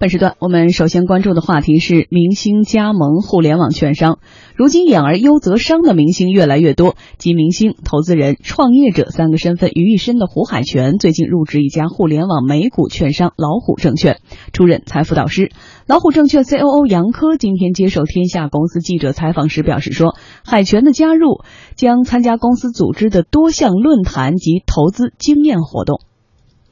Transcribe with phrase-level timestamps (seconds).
[0.00, 4.18] 本时段我们首先关注的话题是明星加盟互联网券商。
[4.56, 14.20] 如今养儿优则商的明星越来越多，集明星、投资人、创业者三个身份于一身的胡海泉，最近入职一家互联网美股券商老虎证券，
[14.54, 15.50] 出任财富导师。
[15.86, 20.14] 老虎证券 COO 杨科今天接受天下公司记者采访时表示说，
[20.46, 21.42] 海泉的加入
[21.74, 26.00] 将参加公司组织的多项论坛及投资经验活动。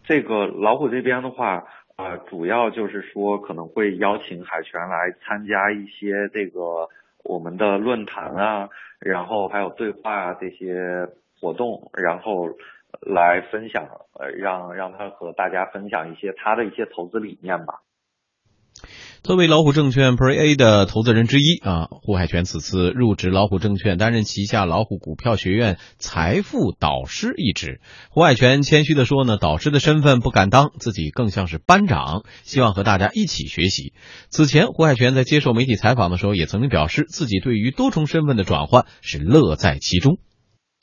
[0.07, 1.77] 这个老虎这边的话。
[1.99, 6.89] 呃，主要就是说可能会邀请海泉来参加一些这个
[7.25, 8.69] 我们的论坛啊，
[9.01, 11.09] 然后还有对话啊这些
[11.41, 12.57] 活动，然后
[13.01, 13.85] 来分享，
[14.37, 17.83] 让让他和大家分享一些他的一些投资理念吧。
[19.25, 27.81] 作为老虎证券 Pre A 的投资人之一啊，胡海泉此次入职老虎证券，担任旗下老虎股票学院财富导师一职。
[28.11, 33.93] 胡海泉谦虚的说呢，导师的身份不敢当，自己更像是班长，希望和大家一起学习。
[34.31, 40.19] 此前，胡海泉在接受媒体采访的时候，也曾经表示，自己对于多重身份的转换是乐在其中。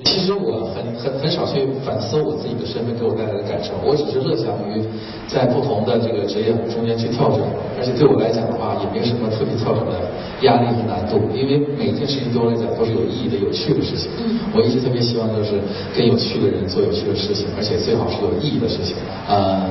[0.04, 4.84] 其实我很很很少去反思我自己的身份给我带来的感受，我只是乐享于
[5.26, 7.40] 在不同的这个职业中间去跳转，
[7.80, 9.96] 而且对我来讲的话，也没什么特别跳转的
[10.42, 14.12] 压力和难度，因为每一件事情对我来讲都是有意义的、有趣的事情。
[14.52, 15.56] 我一直特别希望就是
[15.96, 19.00] 跟有趣的人做有趣的事情，而且最好是有意义的事情。
[19.32, 19.64] 呃，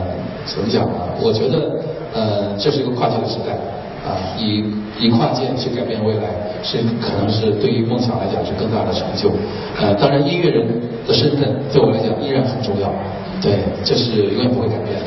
[0.49, 1.21] 怎么讲呢？
[1.21, 1.85] 我觉得
[2.17, 3.61] 呃，这是一个跨界的时代。
[4.05, 4.63] 啊，以
[5.01, 6.29] 以跨界去改变未来，
[6.63, 9.33] 是可能是对于梦想来讲是更大的成就。
[9.81, 10.69] 呃，当然音乐人
[11.09, 12.93] 的身份对我来讲依然很重要，
[13.41, 15.01] 对，这是永远不会改变。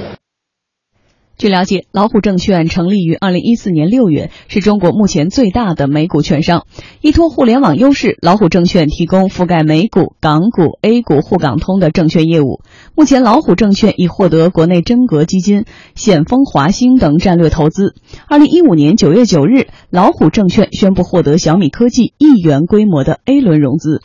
[1.38, 6.66] 据了解，老虎证券成立于二零一四年六月，是中国目前最大的美股券商。
[7.00, 12.62] 依托互联网优势，老虎证券提供覆盖美股、港股、A 股沪港通的证券业务。
[12.96, 17.94] 目前，老虎证券已获得国内真格基金、险峰华兴等战略投资。
[18.28, 24.02] 二零一五年九月九日，老虎证券宣布获得小米科技亿元规模的 A 轮融资。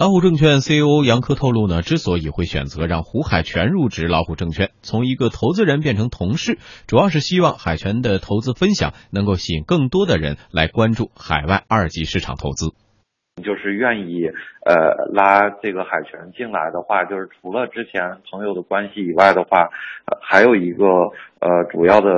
[0.00, 6.56] 老虎证券 CEO 杨科透露呢，之所以会选择让胡海泉入职老虎证券，从一个投资人变成同事，
[6.86, 12.72] 主要是希望海泉的投资分享能够吸引更多的人来关注海外二级市场投资。
[13.44, 14.24] 就是愿意
[14.64, 18.00] 呃拉这个海泉进来的话，就是除了之前
[18.32, 19.68] 朋友的关系以外的话，
[20.22, 20.86] 还有一个
[21.40, 22.08] 呃主要的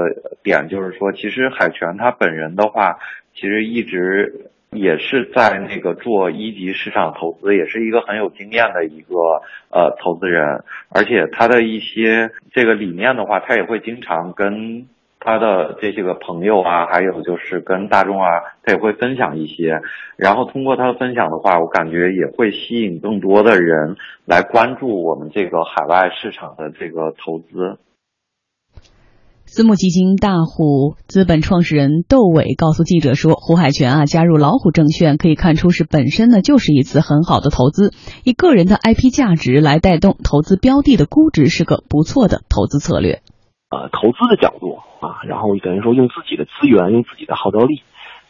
[0.45, 3.01] 点就是说，其实海泉他本人的话，
[3.35, 4.52] 其实一直。
[4.73, 9.15] 也是在那个做一级市场投资，也是一个很有经验的一个
[9.71, 14.87] 呃投资人，而且他的一些这个理念的话，他也会经常跟
[15.21, 18.29] 他的这些个朋友啊，还有就是跟大众啊，
[18.65, 19.81] 他也会分享一些，
[20.17, 27.79] 然后通过他的分享的话，我感觉也会吸引更多的人来关注我们这个海外市场的这个投资。
[29.55, 37.93] 私募基金大虎资本创始人窦伟告诉记者说：“胡海泉啊，加入老虎证券，可以看出是本身呢就是一次很好的投资，
[38.25, 43.21] 以个人的 IP 价值来带动投资标的的估值，是个不错的投资策略。
[43.69, 47.83] 呃，投资的角度啊，然后等于说用自己的资源，用自己的号召力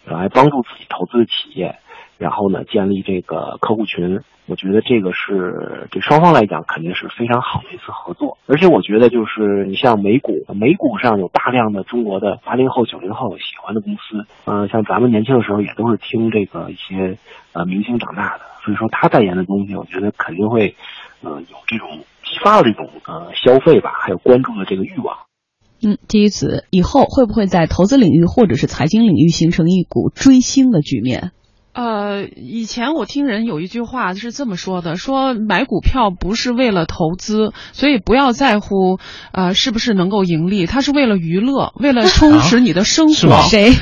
[0.04, 1.78] 来帮助自己投资的企业。”
[2.22, 8.38] 然后呢，建立这个客户群，我觉得这个是对双方来讲肯定是非常好的一次合作。
[8.46, 17.18] 而且我觉得，就是你像美股，美股上有大量的中国的八零后、九零后喜欢的公司，嗯，像咱们年轻的时候也都是听这个一些
[17.52, 20.76] 呃明星长大的，所以说他代言的东西，我觉得肯定会，
[21.22, 25.16] 呃，有这种激发了这种呃消费吧，还有关注的这个欲望。
[25.84, 31.32] 嗯，基于此，以后会不会在投资领域或者是财经领域形成一股追星的局面？
[31.74, 38.98] 呃，以前我听人有一句话是这么说的：说买股票不是为了投资，所以不要在乎
[39.32, 43.42] 呃是不是能够盈利，它是为了娱乐，为了充实你的生活。
[43.48, 43.74] 谁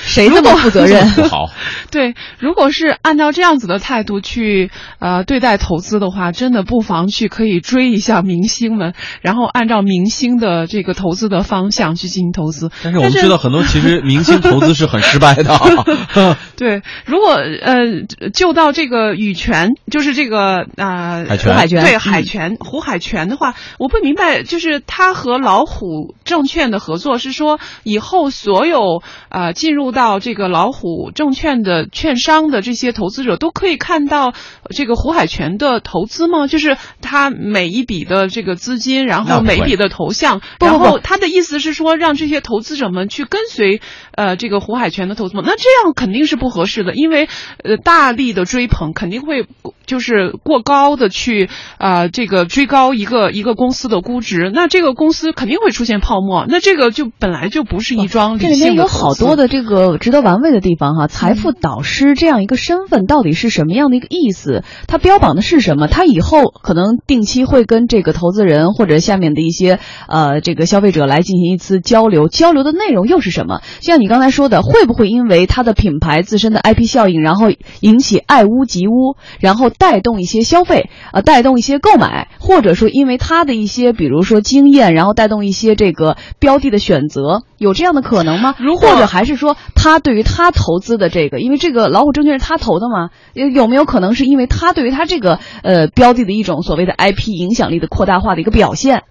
[0.00, 1.08] 谁这么负责任？
[1.28, 1.46] 好，
[1.90, 4.70] 对，如果是按照这样子的态度去
[5.00, 12.70] 呃对待投资的话，真的不妨去可以追一下明星们，然后按照明星的这个投资的方向去进行投资。
[12.84, 15.58] 但是我们知道很多其实明星投资是很失败的。
[16.56, 16.82] 对。
[17.08, 18.02] 如果呃，
[18.34, 34.34] 就到这个羽泉，就是这个啊，胡海泉对海泉胡海泉的话，我不明白，就是他和老虎证券的合作是说，以后所有啊进入到这个老虎证券的券商的这些投资者都可以看到
[34.68, 36.46] 这个胡海泉的投资吗？
[36.46, 43.80] 就是他每一笔的这个资金，然后每一笔的投向，然后他的意思是说，让这些投资者们去跟随
[44.12, 45.42] 呃这个胡海泉的投资吗？
[45.46, 46.97] 那这样肯定是不合适的。
[46.98, 47.28] 因为，
[47.62, 49.46] 呃，大力的追捧肯定会
[49.88, 51.48] 就是过高的去
[51.78, 61.06] 啊、这个追高一个一个公司的估值，那这个公司肯定会出现泡沫，那这个就本来就不是一桩理这里面有好多的这个值得玩味的地方哈。
[61.08, 64.62] 财富导师这样一个身份到底是什么样的一个意思？
[64.86, 65.88] 他标榜的是什么？
[65.88, 73.60] 他以后可能定期会跟这个投资人或者下面的一些呃这个消费者来进行一次交流，交流的内容又是什么？
[73.80, 77.46] 像你刚才说的，会不会因为它的品牌自身的 IP 效应，然后
[77.80, 88.54] 引起爱屋及乌，然后带动一些消费，呃，带动一些购买，或者说因为他的一些比如说经验，然后带动一些这个标的的选择，有这样的可能吗？
[88.58, 99.04] 如或者还是说他对于他投资的这个，因为这个老虎证券是他投的嘛，有有没有可能是因为他对于他这个呃标的的一种所谓的 IP 影响力的扩大化的一个表现？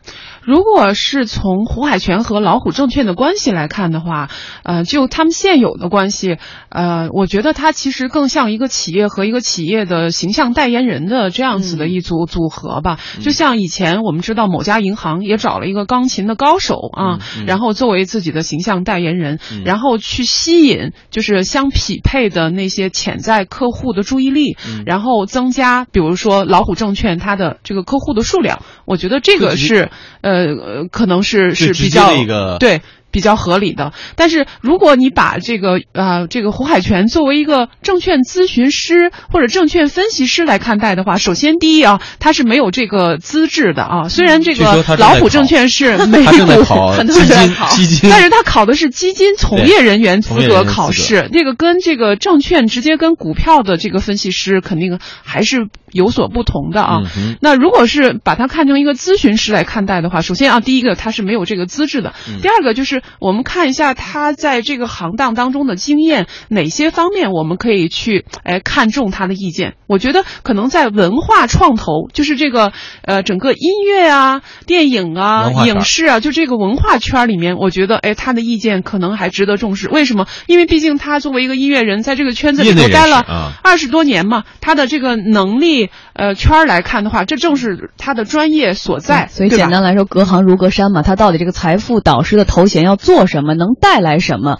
[0.43, 4.29] 如果是从胡海泉和老虎证券的关系来看的话，
[4.63, 6.37] 呃，就他们现有的关系，
[6.69, 12.98] 呃，我觉得它其实更像一个企业和一个企业的形象代言人的这样子的一组组合吧。
[13.21, 32.81] 就像以前我们知道某家银行也找了一个钢琴的高手啊，嗯然后作为自己的形象代言人，嗯然后去吸引就是相匹配的那些潜在客户的注意力，嗯然后增加比如说老虎证券它的这个客户的数量，我觉得这个是呃呃可能是是比较一个对。
[33.12, 44.07] 比较合理的，但是如果你把这个呃这个胡海泉作为一个证券咨询师或者证券分析师来看待的话，首先第一啊，他是没有这个资质的啊。
[44.09, 48.09] 虽然这个老虎证券是美 他正在股很多人在考 基金。
[48.09, 57.01] 但是他考的是基金从业人员资格考试，这个跟这个证券直接跟股票的这个分析师肯定还是有所不同的啊。
[57.18, 62.42] 嗯那如果是把它看成一个咨询师来看待的话，首先啊，第一个他是没有这个资质的，嗯。
[62.42, 69.75] 第二个就是我们看一下他在这个行当当中的经验，哪些方面我们可以去哎看重他的意见。
[69.88, 72.71] 我觉得可能在文化创投，就是这个
[73.03, 79.89] 呃整个音乐啊、电影啊影视啊，就这个文化圈里面，我觉得哎他的意见可能还值得重视。
[79.89, 80.27] 为什么？
[80.47, 83.23] 因为毕竟他作为一个音乐人，在这个圈子里头待了
[83.63, 89.27] 二十多年嘛，他的这个能力呃圈儿来看的话，这正是他的专业所在。
[89.27, 91.01] 所以简单来说，隔行如隔山嘛。
[91.01, 94.57] 他到底这个财富导师的头衔要做什么，能带来什么？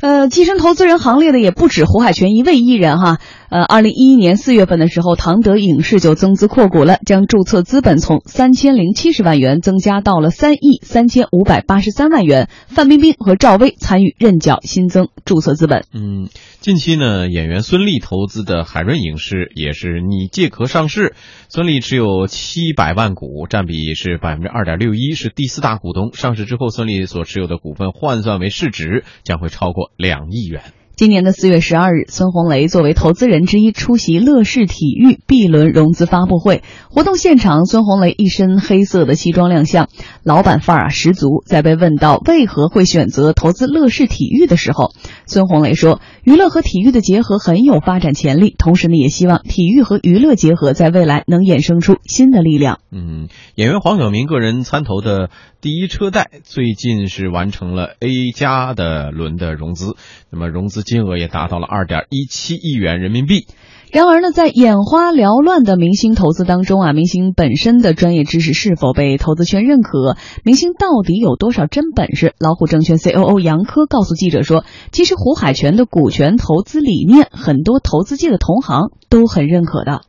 [0.00, 3.18] 呃，跻身投资人行列的也不止胡海泉一位艺人哈。
[3.50, 12.50] 呃，二零一一年四月份的时候，唐德影视就增资扩股了，将注册资本从三千零七十万元增加到了三亿三千五百八十三万元。
[12.66, 15.86] 范冰冰和赵薇参与认缴新增注册资本。
[15.94, 16.28] 嗯，
[16.60, 21.14] 近期呢，演员孙俪投资的海润影视也是拟借壳上市，
[21.48, 26.12] 孙俪持有七百万股，占比是百分之二点六一，是第四大股东。
[26.12, 30.62] 上市之后，孙俪所持有的股份换算为市值将会超过两亿元。
[30.98, 36.64] 今年的四月十二日，孙红雷作为投资人之一出席乐视体育 B 轮融资发布会。
[36.90, 39.88] 活动现场，孙红雷一身黑色的西装亮相，
[40.24, 41.44] 老板范儿啊十足。
[41.46, 44.90] 在被问到为何会选择投资乐视体育的时候，
[45.28, 55.28] 孙红雷说：“娱乐和体育的结合很有发展潜力，同时呢，也希望体育和娱乐结合在未来能衍生出新的力量。”嗯，演员黄晓明个人参投的
[55.60, 59.96] 第一车贷最近是完成了 A 加的轮的融资，
[60.30, 63.46] 那么融资金额也达到了二点一七亿元人民币。
[63.90, 70.16] 然而呢，在眼花缭乱的明星投资当中啊，明星本身的专业知识是否被投资圈认可？
[70.44, 72.34] 明星到底有多少真本事？
[72.38, 80.02] 老虎证券 COO 杨科告诉记者说，其实胡海泉的股权投资理念，很多投资界的同行都很认可的。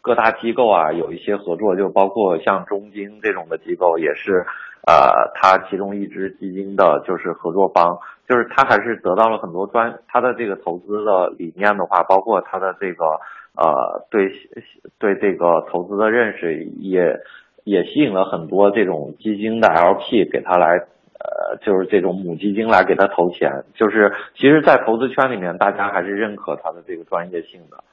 [0.00, 4.44] 各大机构啊有一些合作，就包括像中金这种的机构，也是
[4.86, 13.04] 呃，它其中一支基金的就是合作方，就是它还是得到了很多专，它的这个投资的理念的话，包括它的这个
[13.56, 14.30] 呃对
[14.98, 17.20] 对这个投资的认识，也
[17.64, 20.86] 也吸引了很多这种基金的 LP 给他来。
[21.22, 27.84] 呃，就是这种母基金来给他投钱，就是其实，在投资圈里面，大家还是认可他的这个专业性的。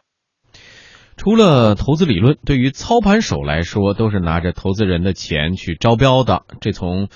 [1.27, 6.43] 除了投资理论，对于操盘手来说，都是拿着投资人的钱去招标的。
[6.61, 7.09] 这从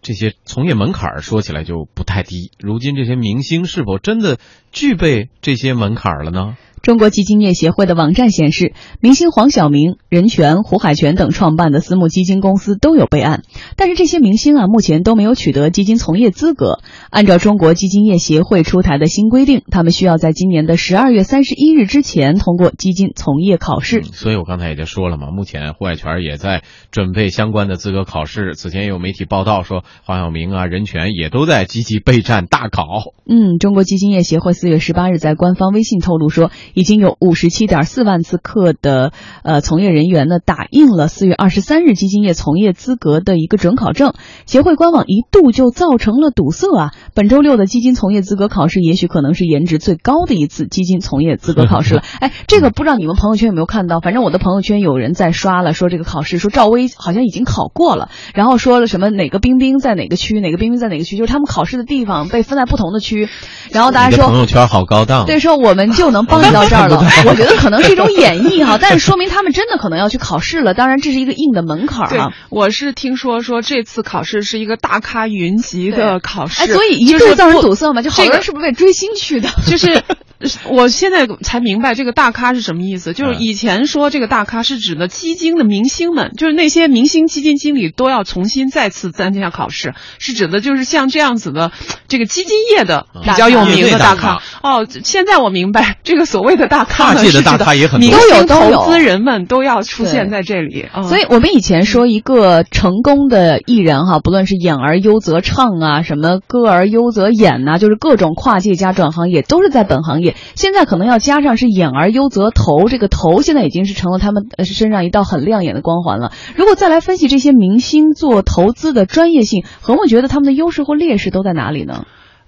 [0.00, 2.52] 这些从业门槛说起来就不太低。
[2.60, 4.38] 如今这些明星是否真的
[4.70, 6.56] 具备这些门槛了呢？
[6.82, 13.42] 中国基金业协会的网站显示，明星黄晓明、任泉、胡海泉等创办的私募基金公司都有备案，
[13.76, 16.80] 但是这些明星啊，目前都没有取得基金从业资格。
[17.10, 24.02] 按照中国基金业协会出台的新规定，他们需要在今年的十二月三十一日之前通过基金从业考试。
[24.02, 28.54] 所以我刚才也就说了嘛，目前胡海泉也在准备相关的资格考试。
[28.54, 32.84] 此前也有媒体报道说，黄晓明啊、任泉也都在积极备战大考。
[33.26, 44.14] 嗯，中国基金业协会四月十八日在官方微信透露说，已经有五十七点四万次课的呃从业人员呢打印了四月二十三日基金业从业资格的一个准考证。
[44.46, 46.92] 协会官网一度就造成了堵塞啊！
[47.14, 52.02] 本周六的基金从业资格考试，也许可能是颜值最高的一次基金从业资格考试了。
[52.20, 54.00] 哎，这个不知道你们朋友圈有没有看到？
[54.00, 63.28] 反正我的朋友圈有人在刷了，说这个考试，说赵薇好像已经考过了，然后说了什么哪个冰冰在哪个区，哪个冰冰在哪个区，就是他们考试的地方被分在不同的区。
[63.70, 67.02] 然后大家说朋友圈好高档，对，说我们就能帮你 到这儿了。
[67.26, 70.74] 我觉得可能是一种演绎哈，但是说明他们真的可能要去考试了。
[70.74, 72.32] 当然，这是一个硬的门槛啊。
[72.50, 79.48] 我是听说说这次考试是一个大咖云集的考试，哎，所以一度造成堵塞嘛，就好多人是不是为追星去的？
[79.66, 80.02] 就是。
[80.70, 91.72] 我现在才明白这个大咖是什么意思，就是以前说这个大咖是指的基金的明星们，就是那些明星基金经理都要重新再次参加考试，是指的就是像这样子的
[92.08, 94.40] 这个基金业的比较有名的大咖。
[94.62, 100.86] 哦，现在我明白 这个所谓的大咖界的大咖也很多，都有投资人们都要出现在这里。
[101.08, 110.34] 所以我们以前说一个成功的艺人哈，不论是演而优则唱啊，什么歌而优则演呐，就是各种跨界加转行业，都是在本行业。
[110.54, 116.32] 现在可能要加上是演而优则投，这个投现在已经是成了他们身上一道很亮眼的光环了。
[116.56, 121.97] 如果再来分析这些明星做投资的专业性，何梦觉得他们的优势或劣势都在哪里呢？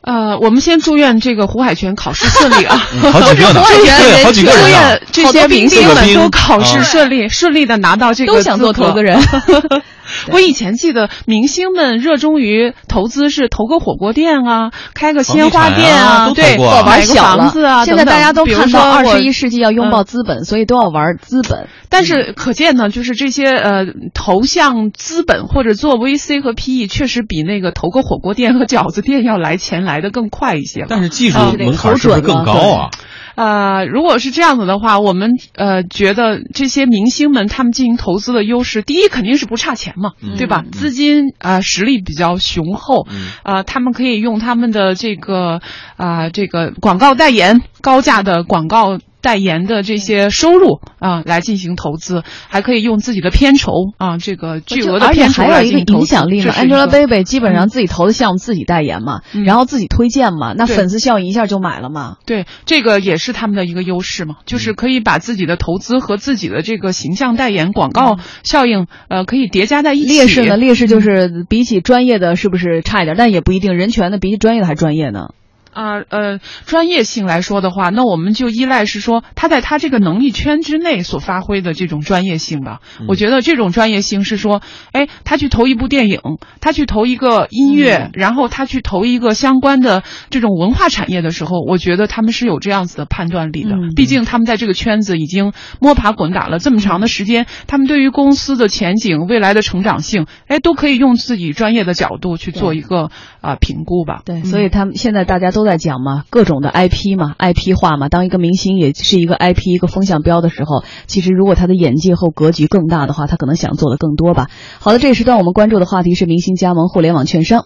[0.03, 2.77] 呃，我们先祝愿这个胡海泉考试顺利啊！
[3.13, 9.21] 好几个呢， 对，好几个祝愿这些明星们都考试顺利，顺利的拿到这个都想做投资人。
[10.33, 17.85] 我以前记得明星们热衷于投资是投个火锅店啊，开个鲜花店啊，对，玩小房子啊。
[17.85, 21.69] 现在大家都看到二十一世纪要拥抱资本，所以都要玩资本。
[21.89, 30.87] 但是可见呢，就是这些呃投向资本或者做 VC 和 PE，确实比那个投个火锅店和饺子店要来钱来的更快一些。
[30.89, 32.91] 但是技术门槛是不是更高啊？
[33.35, 40.65] 呃，如果是这样子的话，我们呃觉得这些明星们他们进行投资的优势，第一肯定是不差钱嘛，对吧？
[40.71, 43.07] 资金啊实力比较雄厚，
[43.43, 45.61] 啊，他们可以用他们的这个
[45.97, 48.99] 啊这个广告代言高价的广告。
[49.21, 56.15] 代言的这些收入啊，来进行投资，还可以用自己的片酬啊，这个巨额的片酬来进行投资。
[56.15, 62.17] 还有一个影响力嘛，Angelababy 基本上自己投的项目自己代言嘛，然后自己推荐嘛，那粉丝效应一下就买了嘛。
[62.27, 70.11] 对，这个也是他们的一个优势嘛，就是可以把自己的投资和自己的这个形象代言广告效应，呃，可以叠加在一起。
[70.11, 70.57] 劣势呢？
[70.57, 73.17] 劣势就是比起专业的是不是差一点？
[73.17, 75.29] 但也不一定，人权的比起专业的还专业呢。
[75.73, 82.81] 啊呃，专业性来说的话，那我们就依赖是说他在他这个能力圈之内所发挥的这种专业性吧。
[83.09, 84.61] 我觉得这种专业性是说，
[84.93, 86.21] 哎，他去投一部电影，
[86.61, 93.71] 他去投一个音乐，然后他去投一个相关的这种文化产业的时候，我觉得他们是有这样子的判断力的。
[93.95, 103.11] 毕竟他们在这个圈子已经摸爬滚打了这么长的时间，他们对于公司的前景、未来的成长性，哎，都可以用自己专业的角度去做一个
[103.41, 104.23] 啊评估吧。
[104.25, 105.60] 对，所以他们现在大家都。
[105.61, 108.09] 都在讲嘛，各种的 IP 嘛，IP 化嘛。
[108.09, 114.49] 当一个明星也是一个 IP，一个风向标的时候，其实如果他的眼界和格局更大的话，他可能想做的更多吧。
[114.79, 117.65] 好的，这一时段我们关注的话题是明星加盟互联网券商。